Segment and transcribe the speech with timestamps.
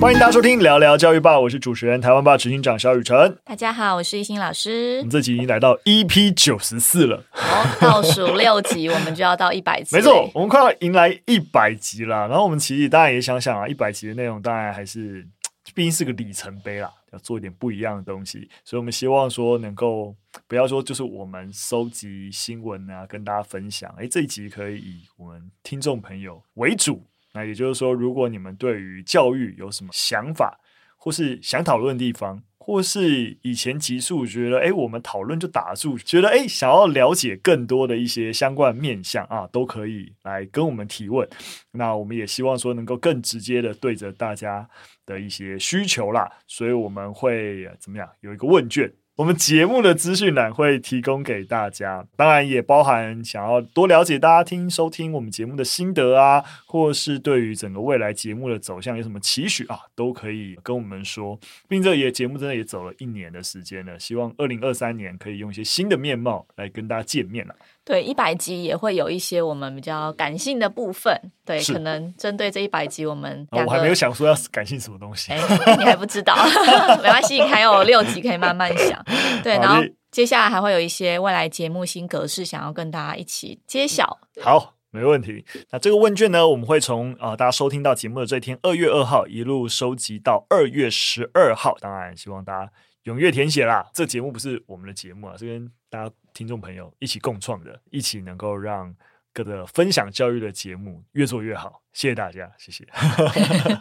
[0.00, 3.36] 欢迎大家收听聊聊教育吧，我是主持人台湾吧执行长肖雨辰。
[3.44, 4.96] 大家好，我是一心老师。
[4.96, 9.94] 我们这集已经来到 EP 九十四了，好，倒数六集我们就要到一百集。
[9.94, 12.26] 没错，我们快要迎来一百集了。
[12.28, 15.28] 然后我们其实当然也想想啊，一百集的内容当然还是
[15.74, 18.48] 毕竟是个里程碑啦，要做一点不一样的东西。
[18.64, 20.16] 所以我们希望说能够
[20.48, 23.94] 不要说就是我们收集新闻啊，跟大家分享。
[23.98, 27.04] 哎，这一集可以以我们听众朋友为主。
[27.32, 30.60] 那也就是说，如果你们对于教育有什么想法，
[30.96, 41.28] 或是想讨论的地方，或是以前集数觉得，哎，我们讨论就打住，觉得哎，想要了解更多的一些相关面向啊，都可以来跟我们提问。
[41.72, 44.68] 那我们也希望说，能够更直接的对着大家
[45.06, 48.08] 的一些需求啦，所以我们会怎么样？
[48.20, 48.92] 有一个问卷。
[49.20, 61.38] 我们节目的资讯栏会提供给大家，当然也包含想要多了解大家听收听我们节目的心得啊，或是对于整个未来节目的走向有什么期许啊，都可以跟我们说。
[61.68, 67.54] 并这也节目真的也走了一年的时间了，希望二零二三年可以用一些新的面貌来跟大家见面了。
[67.84, 71.18] 对，一百集也会有一些我们比较感性的部分。
[71.44, 75.32] 对，可能针对这一百集，我们、哦、我还没有想说要感性什么东西。
[75.32, 75.38] 哎，
[75.78, 76.36] 你还不知道，
[77.02, 79.04] 没关系，你还有六集可以慢慢想。
[79.42, 84.18] 对，然后接下来还会有一些未来节目新格式，想要跟大家一起揭晓。
[84.40, 85.44] 好，没问题。
[85.70, 91.76] 那这个问卷呢，我们会从啊、呃、大家收听到节目的这一天，二月二号一路收集到二月十二号。
[91.80, 92.72] 当然，希望大家
[93.04, 93.88] 踊跃填写啦。
[93.92, 98.94] 这节目不是我们的节目啊，是跟大家听众朋友一起共创的，一起能够让
[99.32, 101.82] 各个分享教育的节目越做越好。
[101.92, 102.86] 谢谢大家，谢谢。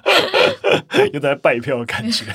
[1.14, 2.26] 又在拜票的感觉，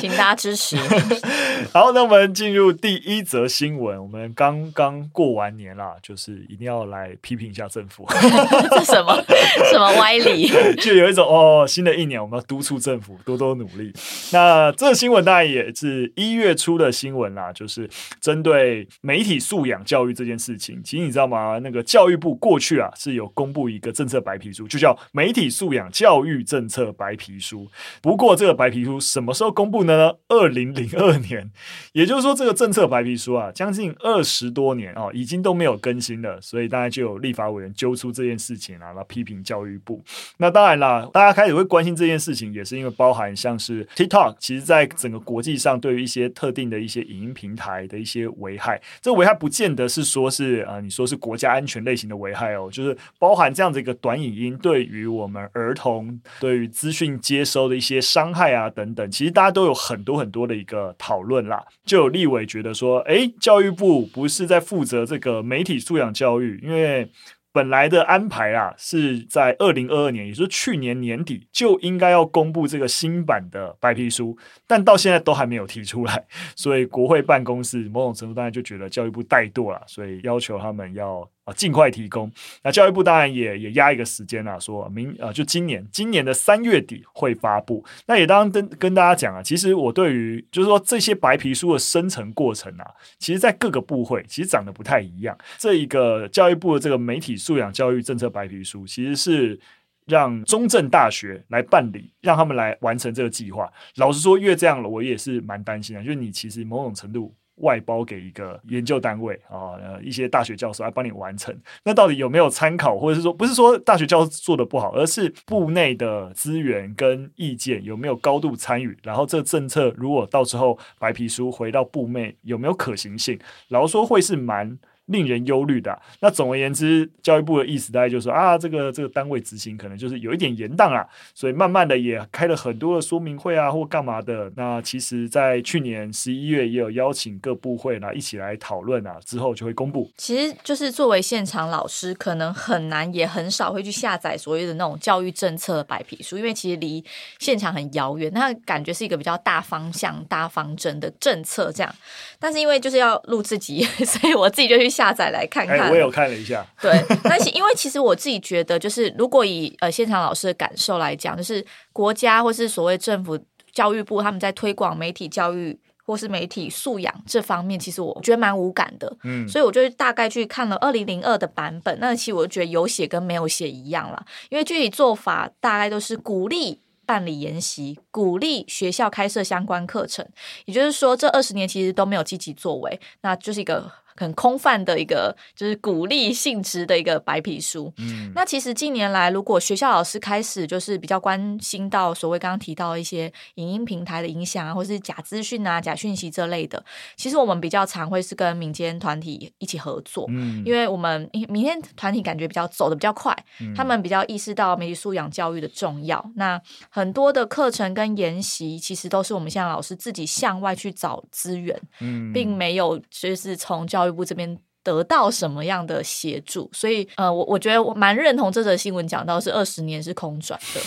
[0.00, 0.76] 请大家支持。
[1.72, 4.00] 好，那我们进入第一则新闻。
[4.00, 8.06] 我们刚刚过完年啦，就是一定要来批评一下政府。
[8.70, 9.22] 这什么
[9.70, 10.48] 什么歪理？
[10.76, 13.92] 就有一种哦，新的一年我们要督促政府多多努力。
[14.32, 17.88] 那这个新闻当然也是一月初的新闻啦，就是
[18.20, 20.80] 针对媒体素养教育这件事情。
[20.82, 21.58] 其实你知道吗？
[21.62, 24.66] 那个教育部过去啊是有公布一个政策白皮书。
[24.68, 27.68] 就叫媒体素养教育政策白皮书。
[28.02, 30.12] 不过，这个白皮书什么时候公布的呢？
[30.28, 31.50] 二零零二年，
[31.92, 36.40] 也就是说，这个政策白皮书啊，将近二十多年哦，已经都没有更新了。
[36.40, 40.04] 所以，大家就有立法委员揪出这件事情啊，来批评教育部。
[40.36, 54.58] 那当然了，大家开始会关心这件事情，也是因为包含像是 TikTok，其实在整个国际上对于一些特定的一些影音平台的一些危害，这危害不见得是说是啊，你说是国家安全类型的危害哦，就是包含这样子一个短影音。
[54.60, 61.64] 对于我们儿童，对于资讯接收的一些伤害啊等等，其实大家都有很多很多的一个讨论啦。
[61.84, 67.10] 就有立委觉得说，诶，教育部不是在负责这个媒体素养教育，因为
[67.52, 74.36] 本来的安排啊是在二零二二年，也就是去年年底就应该要公布这个新版的白皮书，
[74.66, 81.28] 但到现在都还没有提出来， 所以国会办公室某种程度当然就觉得教育部怠惰了，所以要求他们要。
[81.48, 82.30] 啊，尽快提供。
[82.62, 87.82] 那教育部当然也也压一个时间啦，说明啊，就今年今年的三月底会发布。
[88.06, 92.84] 那也当跟跟大家讲啊，其实我对于就是说这些白皮书的生成过程啊，
[93.18, 95.36] 其实在各个部会其实长得不太一样。
[95.56, 99.58] 这一个教育部的这个媒体素养教育政策白皮书，其实是
[100.06, 103.70] 让中正大学来办理，让他们来完成这个计划。
[103.96, 107.34] 老实说，越这样了，我也是蛮担心的，就是你其实某种程度。
[107.60, 111.56] 外包给一个研究单位啊，一些大学教授来帮你完成。
[111.84, 118.96] 那到底有没有参考，或者是说，不是说大学教授做的不好，而是部内的资源跟意见有没有高度参与？
[119.02, 123.38] 然后这政策如果到时候白皮书回到部内有没有可行性？
[123.68, 124.78] 然后说会是蛮。
[125.08, 134.52] 令人忧虑的、那总而言之，教育部的意思大概就是说啊，这个这个单位执行可能就是有一点延宕啊，所以慢慢的也开了很多的说明会啊，或干嘛的。
[134.54, 140.10] 那其实，在去年十一月也有邀请各部会来一起来讨论啊，之后就会公布。
[140.18, 147.02] 其实就是作为现场老师，可能很难也很少会去下载所谓的那种教育政策白皮书，因为其实离
[147.38, 151.94] 现场很遥远，那感觉是一个比较大方向、大方针的政策这样。
[152.38, 154.97] 但是因为就是要录自己， 所以我自己就去。
[154.98, 156.66] 下载来看看，欸，我有看了一下。
[156.82, 156.90] 对，
[157.22, 163.38] 但是因为其实我自己觉得，就是如果以呃现场老师的感受来讲，就是国家或是所谓政府
[163.70, 169.16] 教育部他们在推广媒体教育或是媒体素养这方面，其实我觉得蛮无感的。
[169.22, 176.80] 嗯，所以我就大概去看了二零零二的版本，那其实我就觉得有写跟没有写一样啦，因为具体做法大概都是鼓励。
[177.08, 180.22] 办理研习，鼓励学校开设相关课程，
[180.66, 187.92] 也就是说，这二十年其实都没有积极作为，那就是一个很空泛的一个就是鼓励性质的一个白皮书。
[187.98, 196.84] 嗯，那其实近年来，如果学校老师开始就是比较关心到所谓刚刚提到一些影音平台的影响啊，或是假资讯啊、假讯息这类的，
[197.16, 200.26] 其实我们比较常会是跟民间团体一起合作。
[200.30, 206.24] 嗯，因为我们民间团体感觉比较走的比较快，嗯，他们比较意识到媒体素养教育的重要。
[206.34, 206.60] 那
[206.90, 216.68] 很多的课程跟研习，其实都是我们现在老师自己向外去找资源，嗯，并没有就是从教育部这边得到什么样的协助。
[216.72, 220.80] 所以，呃，我我觉得我蛮认同这则新闻讲到是二十年是空转的。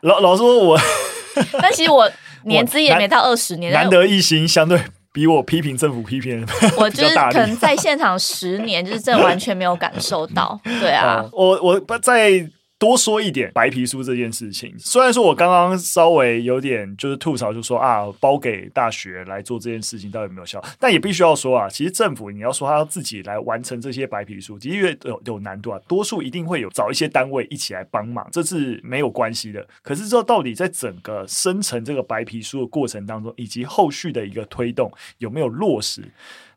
[0.02, 0.78] 老老说我，
[1.60, 2.10] 但其实我
[2.44, 4.80] 年资也没到二十年，难得一心，相对
[5.12, 6.46] 比我批评政府批评，
[6.76, 10.58] 我就是可能在现场十年，就是真的完全没有感受到。
[10.80, 12.48] 对啊，我我在。
[12.82, 29.64] 多说一点白皮书这件事情，虽然说我刚刚稍微有点就是吐槽，就说啊，包给大学来做这件事情到底有没有效，但也必须要说啊，其实政府你要说他要自己来完成这些白皮书，的确有有难度啊，多数一定会有找一些单位一起来帮忙，这是没有关系的。
[29.82, 36.02] 可是这到底在整个生成这个白皮书的过程当中，以及后续的一个推动有没有落实？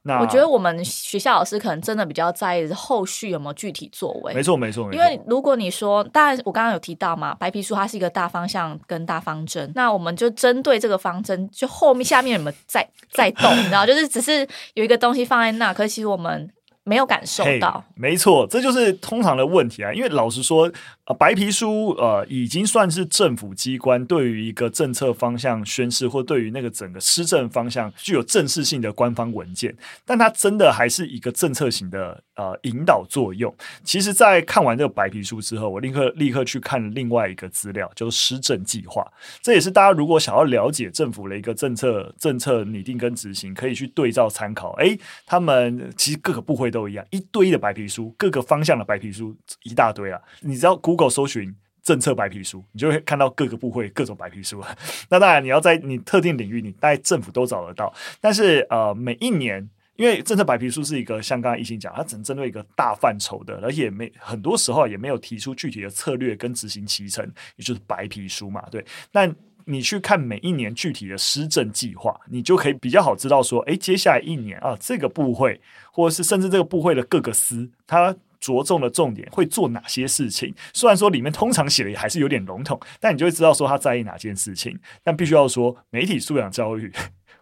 [0.08, 4.36] 那我觉得我们学校老师可能真的比较在意后续有没有具体作为。
[4.36, 16.48] 没错，没错，因为如果你说，当然我刚刚有提到嘛，白皮书它是一个大方向跟大方针，那我们就针对这个方针，就后面下面有没有在在动，你知道，就是只是有一个东西放在那，可是其实我们
[16.86, 17.84] 没有感受到。
[17.86, 20.72] Hey, 没错，这就是通常的问题啊，因为老实说。
[21.08, 33.54] 呃，白皮书呃，已经算是政府机关对于一个政策方向宣示，或对于那个整个施政方向具有正式性的官方文件，但它真的还是一个政策型的呃引导作用。
[33.84, 39.06] 其实，在看完这个白皮书之后，我立刻立刻去看另外一个资料，就是施政计划。
[39.42, 44.74] 这也是大家如果想要了解政府的一个政策政策拟定跟执行，可以去对照参考。
[44.74, 50.22] 诶，他们其实各个部会都一样，一堆的白皮书，各个方向的白皮书一大堆啊。
[50.42, 54.64] 你知道 Google 搜寻政策白皮书，你就会看到各个部会各种白皮书。
[55.10, 57.94] 那当然，你要在你特定领域，你大概政府都找得到。
[58.20, 67.26] 但是呃，每一年，因为政策白皮书是一个像刚才一心讲，它只能针对一个大范畴的，而且没很多时候也没有提出具体的策略跟执行期程，
[67.56, 68.62] 也就是白皮书嘛。
[68.70, 69.34] 对，但
[69.66, 75.60] 你去看每一年具体的施政计划，你就可以比较好知道说，诶，接下来一年啊，这个部会
[75.92, 78.16] 或者是甚至这个部会的各个司，它。
[78.38, 80.54] 着重的重点会做哪些事情？
[80.72, 84.78] 虽然说里面通常写的还是有点笼统，但你就会知道说他在意哪件事情。
[85.02, 86.92] 但必须要说，媒体素养教育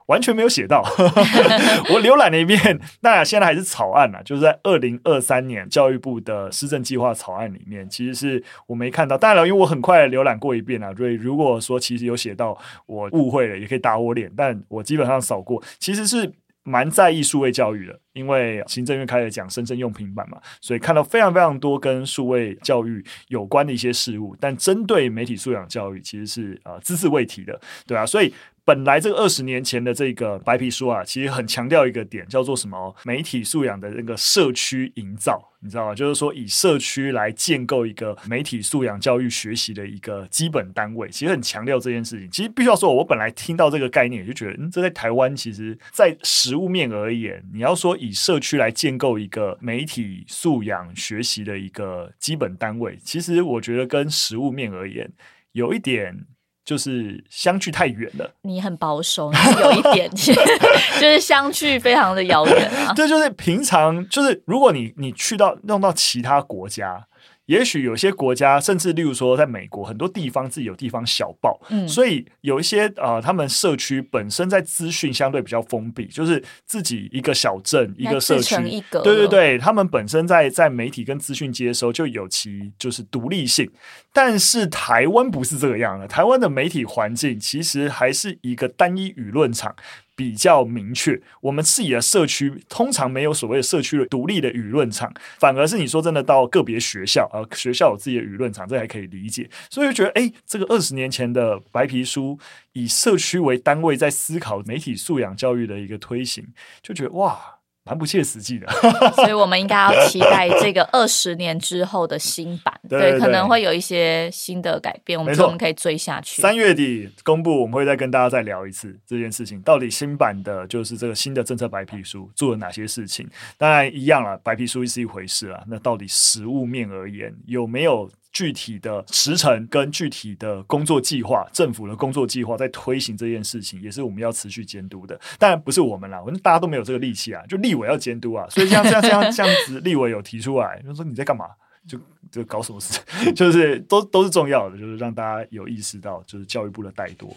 [0.08, 0.82] 完全没有写到。
[1.92, 9.18] 我浏览了一遍，那现在还是草案啊，就是在二零二三年教育部的施政计划草案里面，其实是我没看到。
[9.18, 14.32] 当然了，因为我很快浏览过一遍啊，所以如果说其实有写到我误会了，也可以打我脸。
[14.36, 16.32] 但我基本上扫过，其实是
[16.64, 18.00] 蛮在意数位教育的。
[18.14, 28.32] 因为行政院开始讲深圳用平板嘛，所以看到非常非常多跟数位教育有关的一些事物，但针对媒体素养教育其实是呃只字未提的，对啊，所以
[28.66, 35.96] 本来这个二十年前的这个白皮书啊，其实很强调一个点，叫做什么媒体素养的那个社区营造，你知道吗？
[35.96, 42.30] 就是说以社区来建构一个媒体素养教育学习的一个基本单位，其实很强调这件事情。
[42.30, 47.94] 其实必须要说，我本来听到这个概念，就觉得嗯，这在台湾其实，在实物面而言，你要说。
[48.04, 55.10] 以社区来建构一个媒体素养学习的一个基本单位，其实我觉得跟实物面而言，
[55.52, 56.26] 有一点
[56.66, 58.30] 就是相距太远了。
[58.42, 62.94] 你很保守，有一点 就是相距非常的遥远啊。
[62.94, 67.06] 对就是平常，就是如果你你去到弄到其他国家。
[67.48, 78.56] 也许有些国家，甚至例如说，在美国很多地方自己有地方小报，嗯，所以有一些呃，他们社区本身在资讯相对比较封闭，就是自己一个小镇一个社区，
[78.92, 83.70] 对对对，他们本身在在媒体跟资讯接收就有其就是独立性。
[84.14, 89.76] 但是台湾不是这个样的，台湾的媒体环境其实还是一个单一舆论场。
[90.16, 99.50] 比较明确，我们自己的社区通常没有所谓的社区的独立的舆论场，反而是你说真的到个别学校啊，学校有自己的舆论场，这还可以理解。
[99.70, 102.38] 所以就觉得，哎，这个二十年前的白皮书，
[102.74, 106.46] 以社区为单位在思考媒体素养教育的一个推行，
[106.82, 107.53] 就觉得哇。
[107.86, 108.68] 蛮不切实际的，
[109.16, 116.42] 所以我们应该要期待这个 二十年之后的新版，对，对，对，可能会有一些新的改变，我们说我们可以追下去。
[116.42, 123.28] 三月底公布，我们会再跟大家再聊一次这件事情，到底新版的就是这个新的政策白皮书做了哪些事情？
[123.58, 128.10] 当然一样了，白皮书是一回事啊，那到底实物面而言有没有？
[128.34, 135.18] 具体的时程跟具体的工作计划，政府的工作计划在推行这件事情，也是我们要持续监督的。
[135.40, 138.46] 当然不是我们啦，我们大家都没有这个力气啊，就立委要监督啊。
[138.50, 141.46] 所以像这样这样这样子，立委有提出来，就说你在干嘛？
[141.88, 141.98] 就。
[142.34, 143.00] 这搞什么事？
[143.36, 147.30] 就是都都是重要的，就是让大家有意识到，就是教育部的怠惰。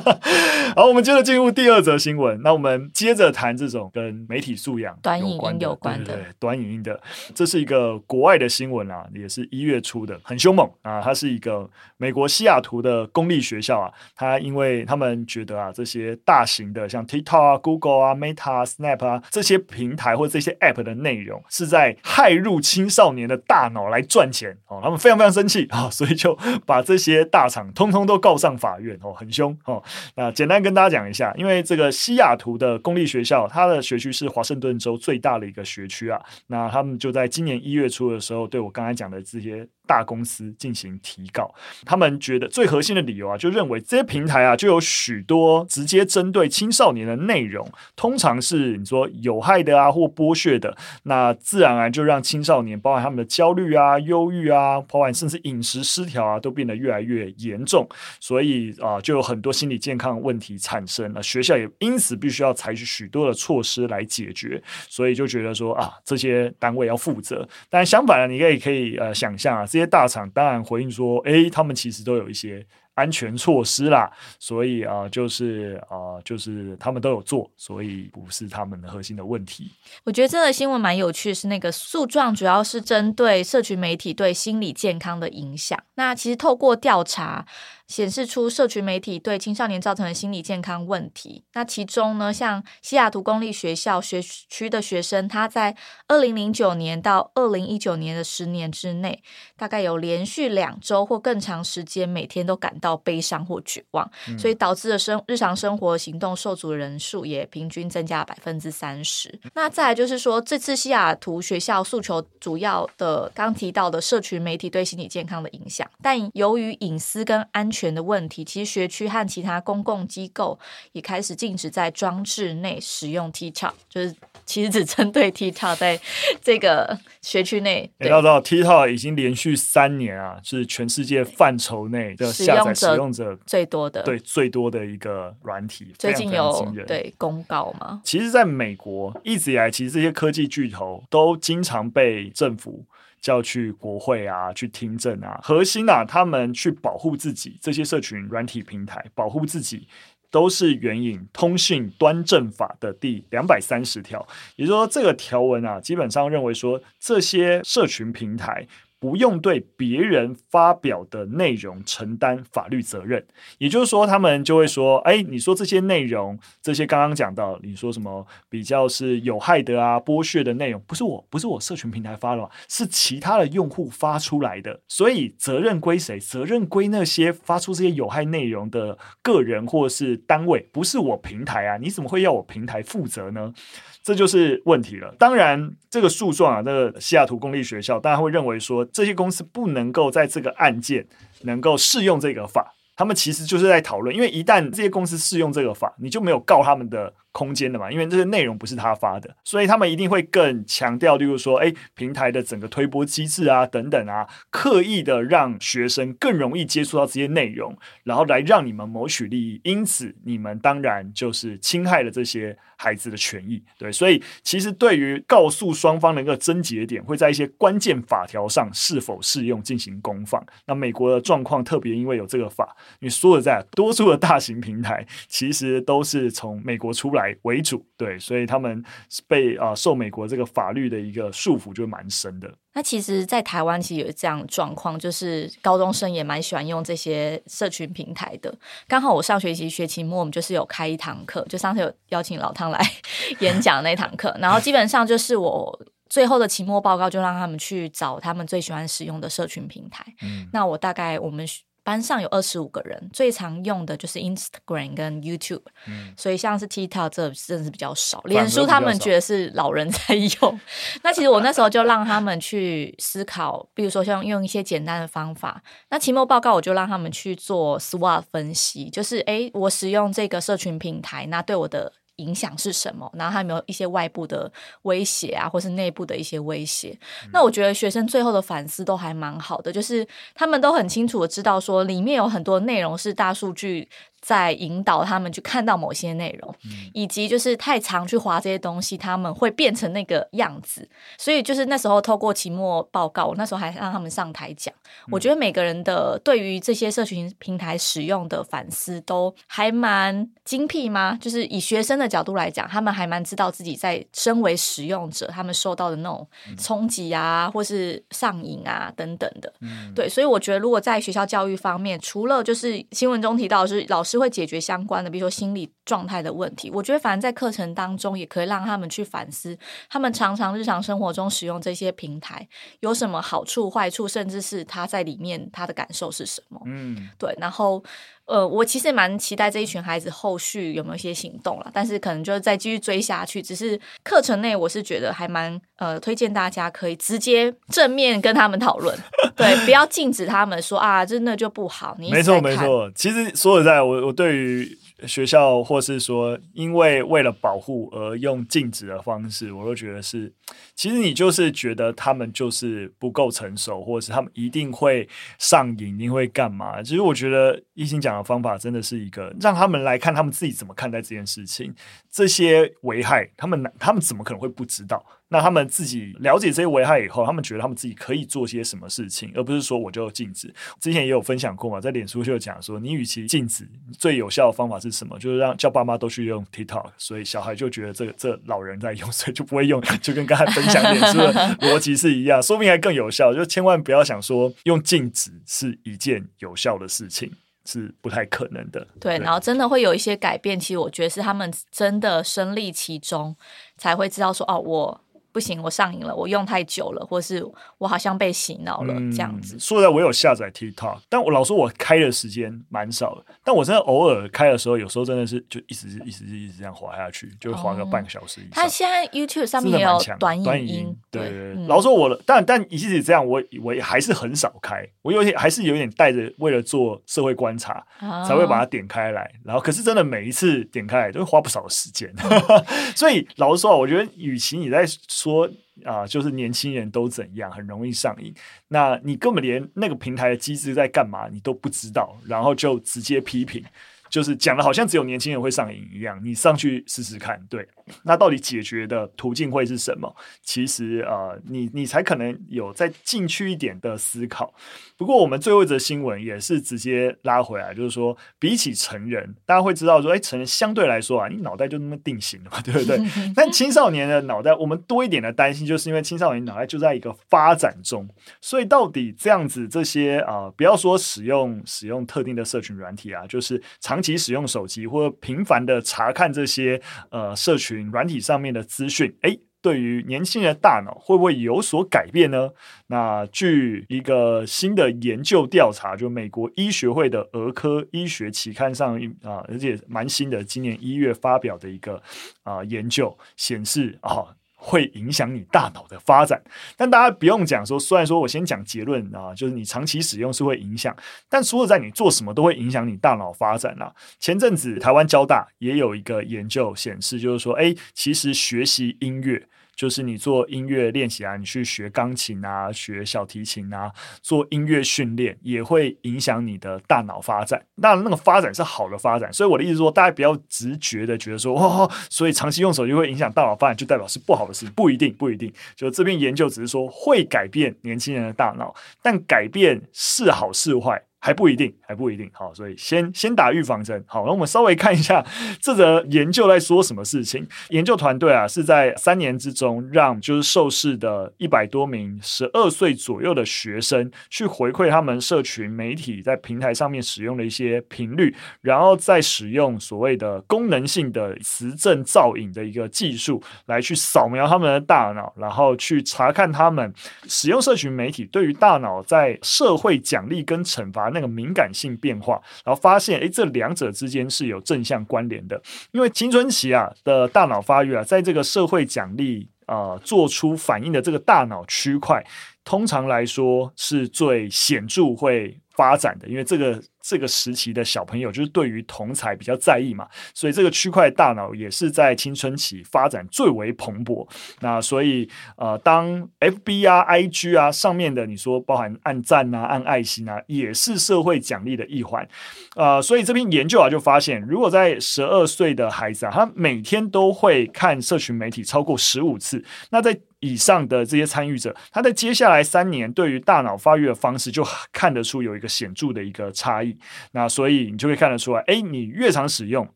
[0.76, 2.38] 好，我们接着进入第二则新闻。
[2.42, 7.00] 那我们接着谈这种跟媒体素养短影音有关的，短影音的，
[7.34, 11.00] 这是一个国外的新闻啊，也是一月初的，很凶猛啊。
[11.00, 29.80] 它是一个美国西雅图的公立学校啊，它因为他们觉得啊，这些大型的像 TikTok 啊、Google 啊、Meta、Snap 啊这些平台或这些 App 的内容，是在害入青少年的大脑来赚钱哦，他们非常非常生气啊， 所以就把这些大厂通通都告上法院哦，很凶哦。
[30.16, 39.68] 那简单跟大家讲一下，因为这个西雅图的公立学校，它的学区是华盛顿州最大的一个学区啊，那他们就在今年一月初的时候，对我刚才讲的这些。
[39.88, 41.52] 大公司进行提告，
[41.86, 47.66] 他们觉得最核心的理由啊，就认为这些平台啊，就有许多直接针对青少年的内容，
[47.96, 57.88] 通常是你说有害的啊，或剥削的，那自然而然就让青少年，包含他们的焦虑啊、忧郁啊，包含甚至饮食失调啊，都变得越来越严重，
[58.20, 61.10] 所以啊，就有很多心理健康问题产生。
[61.14, 69.64] 了，学校也因此必须要采取许多的措施来解决，所以就觉得说啊，这些单位要负责，但相反的，你可以可以呃想象啊。
[69.78, 79.70] 些大厂当然回应说：“诶，他们其实都有一些安全措施啦，所以啊、就是啊、就是他们都有做，所以不是他们的核心的问题。”
[80.04, 85.78] 我觉得这个新闻蛮有趣，是那个诉状主要是针对社群媒体对心理健康的影响。
[85.94, 87.46] 那其实透过调查。
[87.88, 91.42] 显示出社群媒体对青少年造成的心理健康问题。
[91.54, 95.74] 那其中呢，像西雅图公立学校学区的学生，他在
[96.06, 99.22] 二零零九年到二零一九年的十年之内，
[99.56, 109.40] 大概有连续两周或更长时间，每天都感到悲伤或绝望，嗯、所以导致的生日常生活行动受阻人数也平均增加了百分之三十。
[109.54, 120.58] 那再来就是说，这次西雅图学校诉求主要的刚提到的社群媒体对心理健康的影响，但由于隐私跟安全权的问题，其实学区和其他公共机构
[120.92, 126.00] 也开始禁止在装置内使用 TikTok，就是其实只针对 TikTok 在
[126.42, 127.88] 这个学区内。
[128.00, 135.94] 你要知道，TikTok 已经连续三年啊，是全世界范畴内的下载使用者最多的，对最多的一个软体。
[135.96, 138.00] 最近有对公告吗？
[138.04, 142.84] 其实，在美国一直以来，其实这些科技巨头都经常被政府。
[143.20, 149.86] 叫去国会啊，去听证啊，核心啊，他们去保护自己，这些社群软体平台保护自己，
[150.30, 158.66] 都是援引《通讯端正法》的第两百三十条，也就是说，这个条文啊，基本上认为说，这些社群平台。
[159.00, 163.24] 不用对别人发表的内容承担法律责任，
[163.58, 176.18] 也就是说，他们就会说：“哎，你说这些内容，这些刚刚讲到，你说什么比较是有害的啊、剥削的内容，不是我，不是我社群平台发的，是其他的用户发出来的，所以责任归谁？
[176.18, 181.76] 责任归那些发出这些有害内容的个人或是单位，不是我平台啊！
[181.76, 183.54] 你怎么会要我平台负责呢？”
[184.00, 185.14] 这就是问题了。
[185.18, 191.06] 当然，这个诉状啊，这个西雅图公立学校，大家会认为说，这些公司不能够在这个案件
[191.42, 192.74] 能够适用这个法。
[192.96, 220.44] 他们其实就是在讨论，因为一旦这些公司适用这个法，你就没有告他们的空间的嘛，因为这些内容不是他发的，所以他们一定会更强调，例如说，哎，平台的整个推播机制啊，等等啊，刻意的让学生更容易接触到这些内容，然后来让你们谋取利益，因此你们当然就是侵害了这些孩子的权益，对，所以其实对于告诉双方的一个症结点，会在一些关键法条上是否适用进行攻防。
[220.66, 227.17] 那美国的状况特别，因为有这个法，你说实在，多数的大型平台其实都是从美国出来。
[227.42, 228.84] 为主，对，所以他们
[229.26, 232.52] 被啊、呃、受美国这个法律的一个束缚就蛮深的。
[232.74, 238.54] 那其实，在台湾其实有这样状况，就是高中生也蛮喜欢用这些社群平台的。
[238.86, 242.80] 刚好我上学期学期末，我们就是有开一堂课，就上次有邀请老汤来
[243.40, 250.04] 演讲那堂课，然后基本上就是我最后的期末报告，就让他们去找他们最喜欢使用的社群平台。
[250.22, 251.46] 嗯，那我大概我们。
[251.88, 258.20] 班上有二十五个人，最常用的就是 Instagram 跟 YouTube，嗯，所以像是 TikTok 这真的是比较少。
[258.26, 260.60] 脸书他们觉得是老人在用。
[261.02, 265.62] 那其实我那时候就让他们去思考，比如说像用一些简单的方法。
[265.88, 274.50] 那期末报告我就让他们去做 SWOT 分析，就是诶，我使用这个社群平台，那对我的影响是什么，然后还有没有一些外部的
[274.82, 276.96] 威胁啊，或是内部的一些威胁。
[277.24, 283.88] 嗯、那我觉得学生最后的反思都还蛮好的，就是他们都很清楚的知道说，里面有很多内容是大数据。
[284.20, 290.86] 在引导他们去看到某些内容，嗯、以及就是太常去划这些东西，他们会变成那个样子。
[291.16, 294.74] 所以就是那时候透过期末报告，我那时候还让他们上台讲。
[295.06, 301.16] 嗯、我觉得每个人的对于这些社群平台使用的反思都还蛮精辟吗？
[301.20, 306.26] 就是以学生的角度来讲，他们还蛮知道自己在身为使用者，他们受到的那种
[306.58, 309.50] 冲击啊，嗯、或是上瘾啊等等的。
[309.60, 314.17] 嗯、对，所以我觉得如果在学校教育方面，除了就是新闻中提到的是老师。
[314.18, 316.70] 是会解决相关的，比如说心理状态的问题。
[316.70, 319.56] 我觉得，反正在课程当中，也可以让他们去反思，
[319.88, 322.46] 他们常常日常生活中使用这些平台
[322.80, 326.60] 有什么好处、坏处，甚至是他在里面他的感受是什么。
[326.66, 327.34] 嗯，对。
[327.38, 327.82] 然后，
[328.28, 333.40] 呃，我其实蛮期待这一群孩子后续有没有一些行动了，但是可能就是再继续追下去。
[333.40, 338.96] 只是课程内，我是觉得还蛮呃推荐大家可以直接正面跟他们讨论，
[339.34, 341.96] 对，不要禁止他们说啊，真的就不好。
[341.98, 344.78] 你没错没错，其实说实在，我我对于。
[345.06, 350.32] 学校，或是说，因为为了保护而用禁止的方式，我都觉得是，
[350.74, 356.82] 其实你就是觉得他们就是不够成熟，或者是他们一定会上瘾，一定会干嘛？
[356.82, 361.72] 其实我觉得一心讲的方法真的是一个让他们来看他们自己怎么看待这件事情，
[362.10, 365.04] 这些危害，他们他们怎么可能会不知道？
[365.30, 370.50] 那他们自己了解这些危害以后，他们觉得他们自己可以做些什么事情，而不是说我就禁止。
[370.80, 375.18] 之前也有分享过嘛，在脸书就讲说，你与其禁止，最有效的方法是什么？
[375.18, 383.34] 就是让叫爸妈都去用 TikTok，所以小孩就觉得这个这老人在用， 所以就不会用，就跟刚才分享脸书的逻辑是一样，说不定还更有效。
[383.34, 387.32] 就千万不要想说用禁止是一件有效的事情，
[387.64, 388.86] 是不太可能的。
[389.00, 393.36] 对，对然后真的会有一些改变，其实我觉得是他们真的身历其中，
[393.76, 395.00] 才会知道说哦，我。
[395.38, 397.40] 不行，我上瘾了，我用太久了，或是
[397.78, 399.56] 我好像被洗脑了，这样子。
[399.56, 403.24] 说实在，我有下载 TikTok，但我老说我开的时间蛮少的。
[403.44, 408.64] 但我真的偶尔开的时候，有时候真的是就一直一直一直这样滑下去，就会滑个半个小时以上。
[408.64, 411.66] 他现在 YouTube 上面也有短影音，对对对。
[411.68, 414.84] 老说我，但但即使这样，我我也还是很少开。
[415.02, 417.86] 我有点还是有点带着为了做社会观察
[418.26, 419.30] 才会把它点开来。
[419.44, 422.12] 然后可是真的每一次点开来都会花不少的时间。
[422.96, 425.27] 所以老实说，我觉得与其你在说。
[425.28, 425.50] 说
[425.84, 428.34] 啊，就是年轻人都怎样，很容易上瘾。
[428.68, 433.62] 那你根本连那个平台的机制在干嘛，你都不知道，然后就直接批评。
[434.08, 437.66] 就是讲的好像只有年轻人会上瘾一样，你上去试试看，对，
[438.04, 440.14] 那到底解决的途径会是什么？
[440.42, 444.52] 其实呃，你你才可能有再进去一点的思考。
[444.96, 452.98] 不过我们最后一则新闻也是直接拉回来，就是说比起成人，大家会知道说，哎，成人相对来说啊，你脑袋就那么定型了嘛，对不对？
[453.36, 458.08] 但青少年的脑袋，我们多一点的担心，就是因为青少年脑袋就在一个发展中，
[458.40, 463.97] 所以到底这样子这些啊、呃，不要说使用使用特定的社群软体啊，就是长。
[463.98, 466.80] 长期使用手机或频繁的查看这些
[467.10, 472.50] 呃社群软体上面的资讯，诶，对于年轻人的大脑会不会有所改变呢？
[472.86, 482.00] 那据一个新的研究调查，就美国医学会的儿科医学期刊上啊，而且蛮新的，今年一月发表的一个
[482.44, 484.37] 啊研究显示啊。
[484.60, 486.42] 会影响你大脑的发展，
[486.76, 490.94] 但大家不用讲说，虽然说我先讲结论啊，就是你长期使用是会影响，
[491.28, 493.94] 但除了在，你做什么都会影响你大脑发展啊。
[494.18, 499.48] 前阵子台湾交大也有一个研究显示，就是说，哎，其实学习音乐。
[499.78, 507.64] 就是你做音乐练习啊，你去学钢琴啊，学小提琴啊，做音乐训练也会影响你的大脑发展。
[507.76, 515.52] 那，那个发展是好的发展，所以我的意思说，大家不要直觉的觉得说，哦，所以长期用手机会影响大脑发展，就代表是不好的事情，不一定，不一定。
[515.76, 521.00] 就这边研究只是说会改变年轻人的大脑，但改变是好是坏。
[521.20, 522.30] 还不一定，还不一定。
[522.32, 524.02] 好，所以先先打预防针。
[524.06, 525.24] 好，那我们稍微看一下
[525.60, 527.46] 这则研究在说什么事情。
[527.70, 546.94] 研究团队啊，是在三年之中，让就是受试的一百多名十二岁左右的学生去回馈他们社群媒体在平台上面使用的一些频率，然后再使用所谓的功能性的磁振造影的一个技术来去扫描他们的大脑，然后去查看他们
[547.26, 551.07] 使用社群媒体对于大脑在社会奖励跟惩罚。
[551.10, 555.60] 那个敏感性变化，然后发现，诶，这两者之间是有正向关联的。
[555.92, 562.24] 因为青春期啊的大脑发育啊，在这个社会奖励啊、做出反应的这个大脑区块，
[562.64, 574.28] 通常来说是最显著会发展的，因为这个这个时期的小朋友，就是对于同才比较在意嘛，所以这个区块大脑也是在青春期发展最为蓬勃。
[574.60, 582.28] 那所以呃，当 FB 啊、IG 啊上面的你说包含按赞啊、按爱心啊，也是社会奖励的一环。
[582.76, 596.96] 呃，所以这篇研究啊就发现，如果在十二岁的孩子啊，他每天都会看社群媒体超过十五次，那在以上的这些参与者，他在接下来三年对于大脑发育的方式就看得出有一个显著的一个差异。
[597.32, 599.88] 那所以你就会看得出来，诶，你越常使用，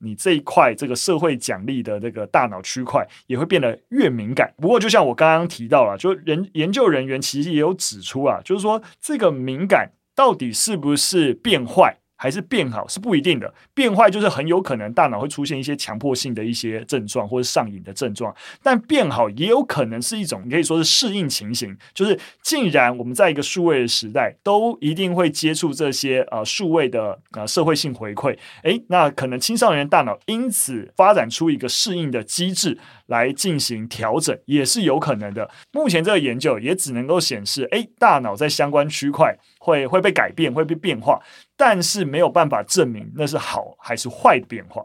[0.00, 4.52] 你这一块这个社会奖励的这个大脑区块也会变得越敏感。
[4.56, 11.98] 不过，就像我刚刚提到了，就人研究人员其实也有指出啊，就是说这个敏感到底是不是变坏？
[12.22, 18.32] 还是变好是不一定的，变坏就是很有可能大脑会出现一些强迫性的一些症状或者上瘾的症状，
[18.62, 35.50] 但变好也有可能是一种你可以说是适应情形，就是既然我们在一个数位的时代都一定会接触这些呃数位的呃社会性回馈，诶，那可能青少年大脑因此发展出一个适应的机制来进行调整也是有可能的。
[35.72, 41.20] 目前这个研究也只能够显示，诶，大脑在相关区块会会被改变，会被变化。
[41.56, 44.84] 但是没有办法证明那是好还是坏的变化。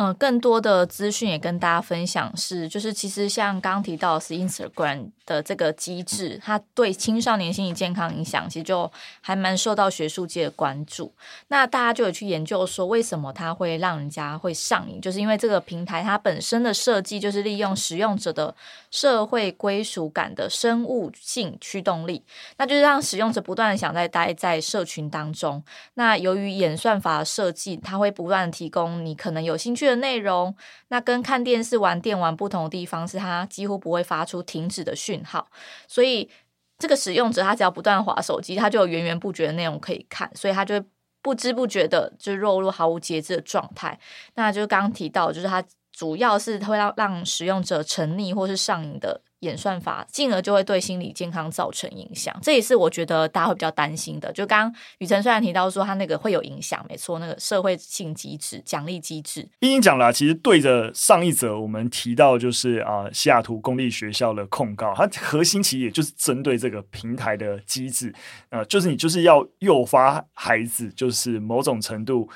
[0.00, 11.12] 嗯，更多的资讯也跟大家分享是，就是其实像刚刚提到的是 Instagram 的这个机制，它对青少年心理健康影响，其实就还蛮受到学术界的关注。
[11.48, 14.98] 那大家就有去研究说，为什么它会让人家会上瘾？
[15.02, 18.54] 就是因为这个平台它本身的设计，就是利用使用者的
[18.90, 22.24] 社会归属感的生物性驱动力，
[22.56, 25.62] 那就是让使用者不断的想再待在社群当中。
[25.92, 30.54] 那由于演算法的设计，它会不断提供你可能有兴趣的内容，
[30.88, 35.48] 那跟看电视、玩电玩不同的地方是，它几乎不会发出停止的讯号，
[35.86, 36.30] 所以
[36.78, 40.86] 这个使用者他只要不断滑手机，他就有源源不绝的内容可以看，所以他就会
[41.20, 43.98] 不知不觉的就落入毫无节制的状态。
[44.34, 49.20] 那就刚刚提到，就是它主要是会让让使用者沉溺或是上瘾的。
[49.40, 54.32] 演算法，进而就会对心理健康造成影响，这也是我觉得大家会比较担心的。
[54.32, 59.48] 就刚刚宇辰虽然提到说他那个会有影响，没错，那个社会性机制、奖励机制。
[59.60, 68.14] 已经讲了，其实对着上一则我们提到就是啊，西雅图公立学校的控告，它核心其实也就是针对这个平台的机制，
[68.50, 72.28] 呃，就是你就是要诱发孩子，就是某种程度。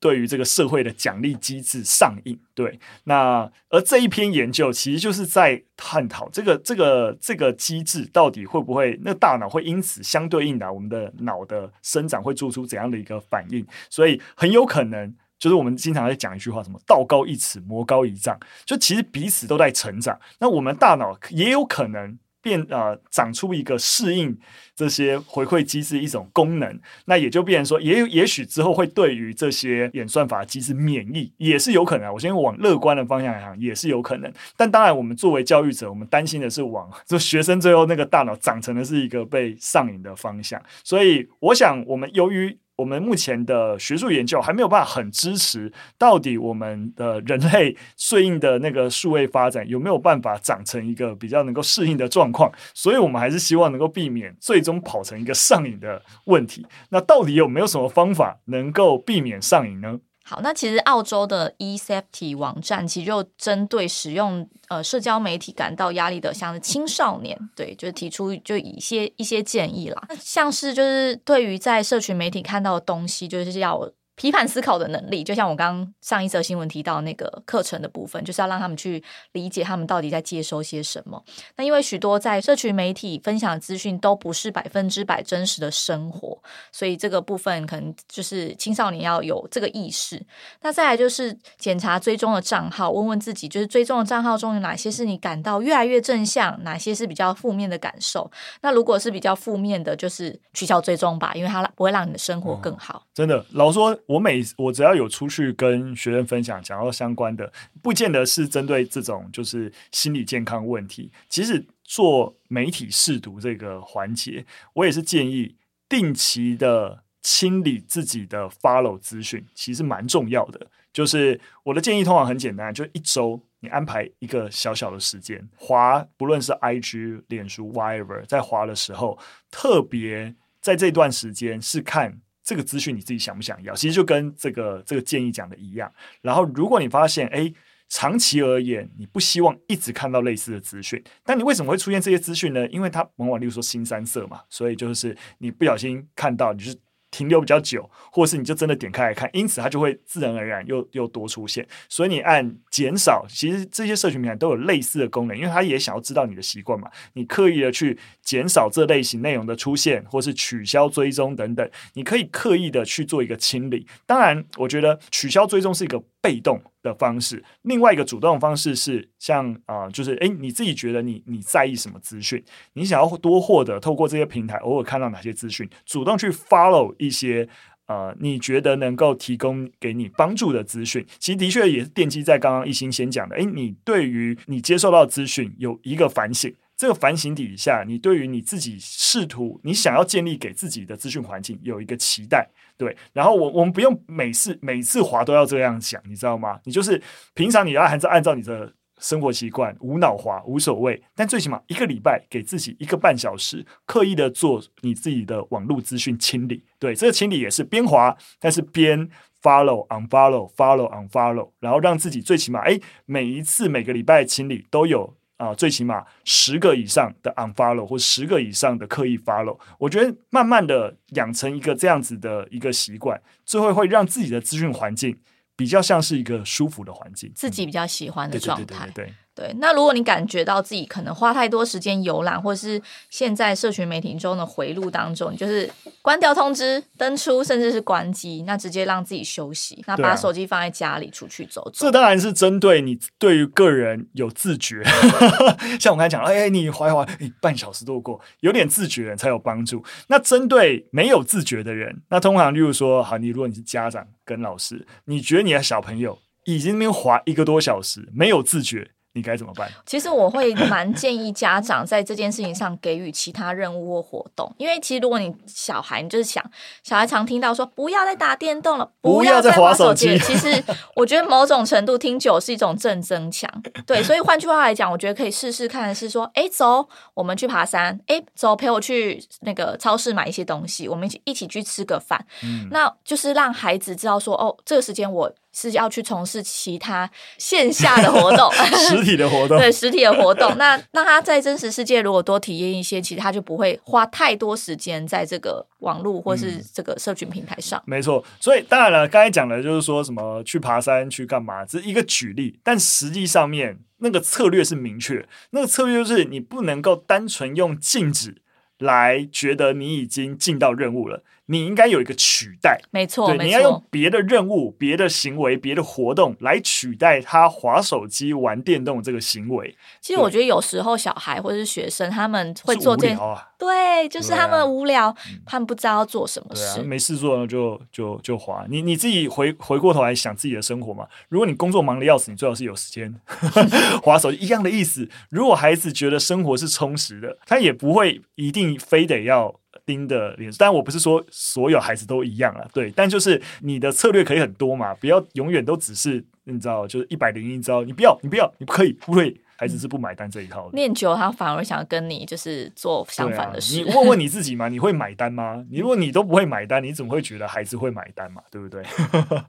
[0.00, 22.18] 对于这个社会的奖励机制上瘾，对，那而这一篇研究其实就是在探讨这个这个这个机制到底会不会，那大脑会因此相对应的，我们的脑的生长会做出怎样的一个反应，所以很有可能就是我们经常在讲一句话，什么道高一尺，魔高一丈，就其实彼此都在成长，那我们大脑也有可能。
[22.42, 24.34] 变呃，长出一个适应
[24.80, 32.10] 这些回馈机制一种功能，那也就变成说，也也许之后会对于这些演算法机制免疫，也是有可能。
[32.10, 34.32] 我先往乐观的方向来讲，也是有可能。
[34.56, 40.58] 但当然，我们作为教育者，我们担心的是往就学生最后那个大脑长成的是一个被上瘾的方向。
[40.82, 42.56] 所以，我想我们由于。
[42.80, 52.50] 我们目前的学术研究还没有办法很支持，到底我们的人类顺应的那个数位发展有没有办法长成一个比较能够适应的状况？
[52.72, 56.66] 所以我们还是希望能够避免最终跑成一个上瘾的问题。
[56.90, 59.98] 那到底有没有什么方法能够避免上瘾呢？
[60.22, 73.90] 好，那其实澳洲的 eSafety 网站其实就针对使用呃社交媒体感到压力的，像是青少年，对，就是提出就一些一些建议啦，像是就是对于在社群媒体看到的东西，就是要。
[74.20, 79.02] 批判思考的能力，就像我刚刚上一则新闻提到那个课程的部分，就是要让他们去
[79.32, 81.24] 理解他们到底在接收些什么。
[81.56, 86.38] 那因为许多在社群媒体分享的资讯都不是百分之百真实的生活，
[86.70, 90.22] 所以这个部分可能就是青少年要有这个意识。
[90.60, 98.30] 那再来就是检查追踪的账号，问问自己，就是追踪的账号中有哪些是你感到越来越正向，哪些是比较负面的感受。
[98.60, 102.98] 那如果是比较负面的，就是取消追踪吧，因为它不会让你的生活更好。
[102.98, 103.98] 哦，真的，老说。
[104.10, 111.12] 我每我只要有出去跟学生分享，讲到相关的，不见得是针对这种就是心理健康问题。
[111.28, 114.44] 其实做媒体试读这个环节，
[114.74, 115.54] 我也是建议
[115.88, 120.66] 定期的清理自己的 follow 资讯，其实蛮重要的。
[120.92, 129.16] 就是我的建议通常很简单，就一周你安排一个小小的时间，滑不论是 IG、脸书、whatever，在滑的时候，
[129.52, 132.20] 特别在这段时间是看。
[132.50, 133.72] 这个资讯你自己想不想要？
[133.76, 135.88] 其实就跟这个这个建议讲的一样。
[136.20, 137.48] 然后，如果你发现，哎，
[137.88, 142.66] 长期而言你不希望一直看到类似的资讯，但你为什么会出现这些资讯呢？
[142.70, 146.76] 因为它往往，例如说，新三色嘛，所以就是你不小心看到，你是
[147.10, 151.66] 停留比较久，或是你就真的点开来看，因此它就会自然而然又又多出现。
[151.88, 156.88] 所以你按减少，其实这些社群平台都有类似的功能，因为他也想要知道你的习惯嘛。
[157.14, 163.86] 你刻意的去减少这类型内容的出现，或是取消追踪等等，你可以刻意的去做一个清理。
[164.06, 177.48] 当然，我觉得取消追踪是一个被动的方式，另外一个主动方式是像啊、就是诶，你自己觉得你你在意什么资讯，你想要多获得，透过这些平台偶尔看到哪些资讯，主动去 follow 一些
[177.86, 186.54] 呃，你觉得能够提供给你帮助的资讯，其实的确也是奠基在刚刚一心先讲的，诶，你对于你接受到资讯有一个反省。
[186.80, 192.96] 这个反省底下，你对于你自己试图你想要建立给自己的资讯环境有一个期待，对。
[193.12, 196.58] 然后我我们不用每次每次滑都要这样想，你知道吗？
[196.64, 196.98] 你就是
[197.34, 206.64] 平常你要还是按照你的生活习惯无脑滑无所谓，但最起码一个礼拜给自己一个半小时，刻意的做你自己的网络资讯清理。
[206.78, 209.06] 对，这个清理也是边滑，但是边
[209.42, 215.14] follow unfollow follow unfollow，然后让自己最起码哎每一次每个礼拜清理都有。
[215.40, 225.18] 啊，最起码十个以上的 unfollow 或十个以上的刻意 follow，我觉得慢慢的养成一个这样子的一个习惯，最后会让自己的资讯环境
[225.56, 228.64] 比较像是一个舒服的环境，自己比较喜欢的状态。
[228.64, 229.04] 对对对对对。
[229.06, 229.14] 对，
[229.58, 235.70] 那如果你感觉到自己可能花太多时间游览，或是现在社群媒体中的回路当中，你就是
[236.02, 241.86] 关掉通知、登出，甚至是关机，那直接让自己休息，那把手机放在家里，出去走走。
[241.86, 244.82] 这当然是针对你对于个人有自觉，
[245.80, 249.82] 像我刚才讲，哎，你滑一滑，你半小时度过，有点自觉才有帮助。
[250.08, 258.90] 那针对没有自觉的人，那通常例如说，好，你如果你是家长跟老师，你觉得你的小朋友已经那边滑一个多小时，没有自觉。
[259.12, 259.68] 你该怎么办？
[259.84, 266.44] 其实我会蛮建议家长在这件事情上给予其他任务或活动，因为其实如果你小孩，你就是想
[266.82, 270.18] 小孩常听到说不要再打电动了，不要再玩手机。
[270.20, 270.62] 其实
[270.94, 273.50] 我觉得某种程度听久是一种正增强，
[273.86, 274.02] 对。
[274.02, 282.24] 所以换句话来讲，我觉得可以试试看，是说，哎，走，我们去爬山，哎，走，陪我去那个超市买一些东西，我们一起一起去吃个饭。
[282.42, 285.32] 嗯，那就是让孩子知道说，哦，这个时间我。
[285.52, 288.50] 是要去从事其他线下的活动，
[288.88, 290.56] 实体的活动，对实体的活动。
[290.56, 297.78] 那那他在真实世界如果多体验一些，其实他就不会花太多时间在这个网络或是这个社群平台上。
[297.80, 308.36] 嗯、没错，所以当然了，刚才讲的就是说什么去爬山去干嘛，这是一个举例，但实际上面那个策略是明确，那个策略就是你不能够单纯用禁止
[308.78, 311.22] 来觉得你已经尽到任务了。
[311.50, 319.76] 你应该有一个取代，没错，对，你要用别的任务、别的行为、别的活动来取代他滑手机、玩电动这个行为。
[320.00, 328.64] 其实我觉得有时候小孩或者是学生他们会做这，啊、对，就是他们无聊，啊、他们不知道要做什么事，啊、没事做就就就滑。
[328.68, 331.08] 你你自己回回过头来想自己的生活嘛？
[331.28, 333.12] 如果你工作忙的要死，你最好是有时间
[334.04, 335.08] 滑手机，一样的意思。
[335.30, 339.59] 如果孩子觉得生活是充实的，他也不会一定非得要。
[339.90, 349.40] 新的脸，但我不是说所有孩子都一样啊，对，但就是你的策略可以很多嘛，不要永远都只是你知道，就是一百零一招，你不要，你不要，你不可以，不可以。
[349.60, 353.82] 孩子是不买单这一套的，念久他反而想跟你就是做相反的事。
[353.82, 355.62] 啊、你问问你 自己嘛，你会买单吗？
[355.70, 358.40] 你如果你都不会买单，你怎么会觉得孩子会买单嘛？
[358.50, 358.82] 对不对？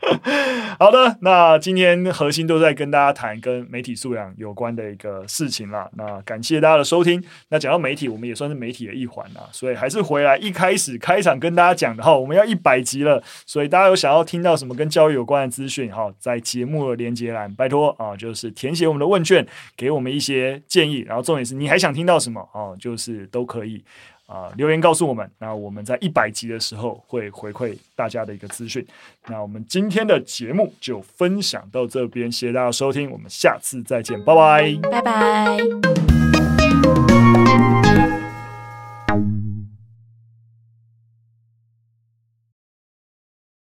[0.77, 5.89] 好的，那今天核心都在跟大家谈跟媒体素养有关的一个事情啦。
[5.95, 7.23] 那感谢大家的收听。
[7.47, 19.47] 那讲到媒体，我们也算是媒体的一环啦，所以还是回来一开始开场跟大家讲的哈，我们要一百集了，所以大家有想要听到什么跟教育有关的资讯哈，在节目的连接栏，拜托啊，就是填写我们的问卷
[19.77, 20.00] 给我。
[20.00, 22.75] 我我们一些建议，然后重点是你还想听到什么哦？
[22.79, 23.83] 就是都可以
[24.25, 25.29] 啊、留言告诉我们。
[25.37, 28.83] 那我们在一百集的时候会回馈大家的一个资讯。
[29.27, 35.59] 那我们今天的节目就分享到这边，谢谢大家收听，我们下次再见，拜拜，拜拜。